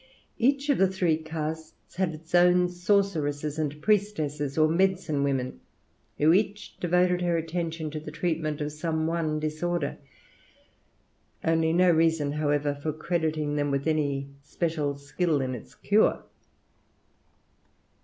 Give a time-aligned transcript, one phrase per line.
[0.39, 5.59] Each of the three castes had its own sorceresses and priestesses, or medicine women,
[6.17, 9.99] who each devoted her attention to the treatment of some one disorder;
[11.43, 16.23] only no reason, however, for crediting them with any special skill in its cure.